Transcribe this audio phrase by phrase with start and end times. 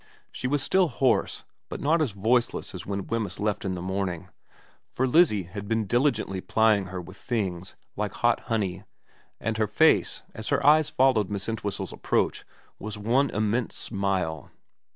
[0.31, 4.29] She was still hoarse, but not as voiceless as when Wemyss left in the morning,
[4.89, 8.83] for Lizzie had been diligently plying her with things like hot honey,
[9.39, 12.43] and her face, as her eyes followed Miss Entwhistle's approach,
[12.79, 14.49] was one immense smile.